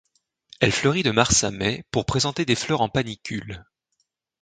[0.61, 3.63] Elle fleurit de mars à mai pour présenter des fleurs en panicules.